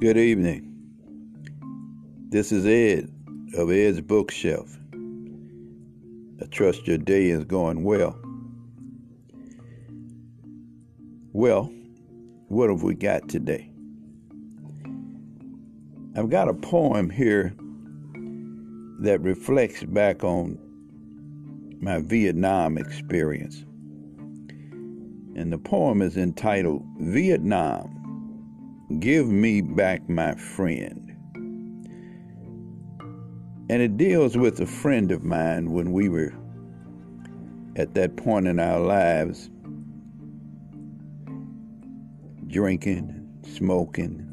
[0.00, 0.62] Good evening.
[2.28, 3.10] This is Ed
[3.56, 4.78] of Ed's Bookshelf.
[6.40, 8.16] I trust your day is going well.
[11.32, 11.72] Well,
[12.46, 13.72] what have we got today?
[16.16, 17.52] I've got a poem here
[19.00, 20.60] that reflects back on
[21.80, 23.64] my Vietnam experience.
[25.34, 27.97] And the poem is entitled Vietnam
[28.96, 31.14] Give Me Back My Friend.
[33.68, 36.32] And it deals with a friend of mine when we were
[37.76, 39.50] at that point in our lives
[42.46, 44.24] drinking, smoking,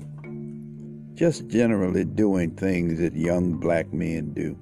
[1.16, 4.58] just generally doing things that young black men do,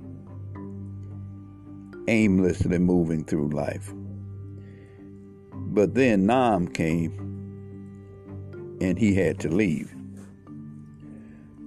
[2.07, 3.93] aimlessly moving through life.
[5.53, 7.32] But then Nam came
[8.83, 9.95] and he had to leave.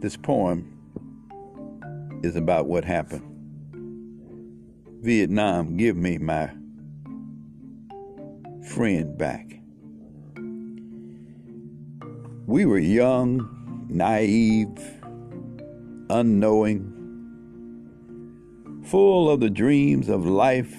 [0.01, 0.71] This poem
[2.23, 3.23] is about what happened.
[5.01, 6.51] Vietnam, give me my
[8.69, 9.59] friend back.
[12.47, 14.79] We were young, naive,
[16.11, 16.93] unknowing,
[18.85, 20.75] full of the dreams of life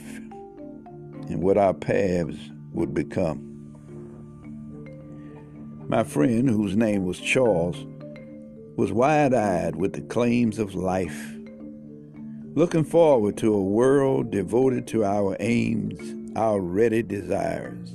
[1.30, 2.38] and what our paths
[2.74, 3.47] would become.
[5.90, 7.86] My friend, whose name was Charles,
[8.76, 11.34] was wide eyed with the claims of life,
[12.56, 15.98] looking forward to a world devoted to our aims,
[16.36, 17.94] our ready desires.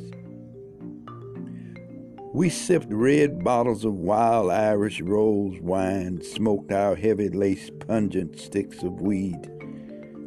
[2.33, 8.83] We sipped red bottles of wild Irish rose wine, smoked our heavy lace pungent sticks
[8.83, 9.51] of weed,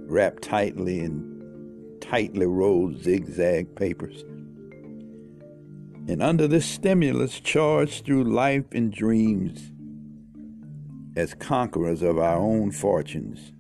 [0.06, 4.24] wrapped tightly in tightly rolled zigzag papers
[6.08, 9.72] and under this stimulus charged through life and dreams
[11.16, 13.54] as conquerors of our own fortunes.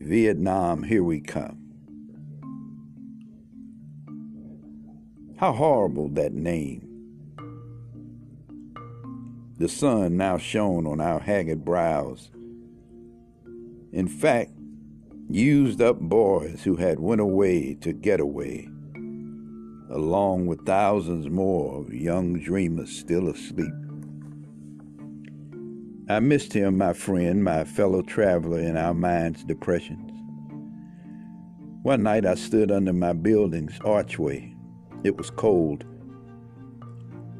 [0.00, 1.58] Vietnam, here we come.
[5.36, 6.84] How horrible that name.
[9.58, 12.30] The sun now shone on our haggard brows.
[13.92, 14.50] In fact,
[15.28, 18.68] used up boys who had went away to get away
[19.90, 23.72] along with thousands more of young dreamers still asleep.
[26.10, 30.10] I missed him, my friend, my fellow traveler in our mind's depressions.
[31.82, 34.54] One night I stood under my building's archway.
[35.04, 35.84] It was cold.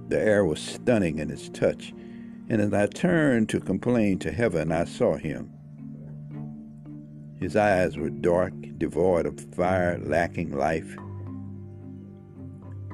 [0.08, 1.92] The air was stunning in its touch,
[2.48, 5.52] and as I turned to complain to heaven, I saw him.
[7.40, 10.96] His eyes were dark, devoid of fire, lacking life.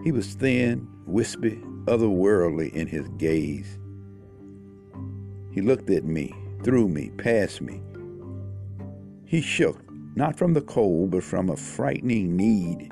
[0.04, 3.78] He was thin, wispy, otherworldly in his gaze.
[5.50, 7.80] He looked at me, through me, past me.
[9.24, 9.80] He shook,
[10.14, 12.90] not from the cold, but from a frightening need.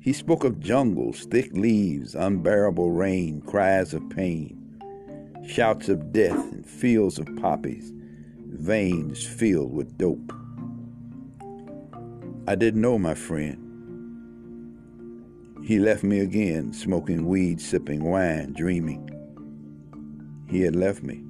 [0.00, 4.80] He spoke of jungles, thick leaves, unbearable rain, cries of pain,
[5.46, 7.92] shouts of death, and fields of poppies,
[8.48, 10.32] veins filled with dope.
[12.48, 13.65] I didn't know my friend.
[15.66, 19.10] He left me again, smoking weed, sipping wine, dreaming.
[20.48, 21.24] He had left me.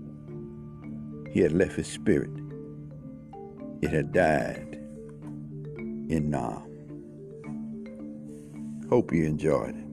[1.32, 2.28] He had left his spirit.
[3.80, 4.74] It had died
[6.10, 6.64] in Nam.
[8.90, 9.85] Hope you enjoyed it.